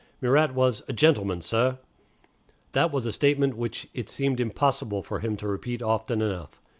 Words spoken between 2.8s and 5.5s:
was a statement which it seemed impossible for him to